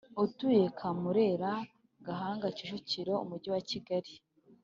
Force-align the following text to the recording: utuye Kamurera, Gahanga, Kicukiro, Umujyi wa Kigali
utuye 0.23 0.63
Kamurera, 0.79 1.51
Gahanga, 2.07 2.47
Kicukiro, 2.57 3.13
Umujyi 3.23 3.49
wa 3.55 3.61
Kigali 3.69 4.13